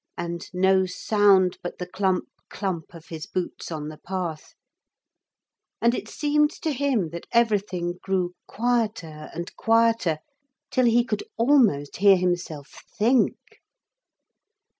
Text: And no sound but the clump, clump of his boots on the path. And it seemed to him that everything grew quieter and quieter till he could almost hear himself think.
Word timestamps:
And 0.17 0.49
no 0.51 0.87
sound 0.87 1.59
but 1.61 1.77
the 1.77 1.85
clump, 1.85 2.27
clump 2.49 2.95
of 2.95 3.09
his 3.09 3.27
boots 3.27 3.71
on 3.71 3.89
the 3.89 3.99
path. 3.99 4.55
And 5.79 5.93
it 5.93 6.07
seemed 6.09 6.49
to 6.63 6.71
him 6.73 7.09
that 7.11 7.27
everything 7.31 7.99
grew 8.01 8.33
quieter 8.47 9.29
and 9.31 9.55
quieter 9.57 10.17
till 10.71 10.85
he 10.85 11.03
could 11.05 11.21
almost 11.37 11.97
hear 11.97 12.17
himself 12.17 12.83
think. 12.97 13.37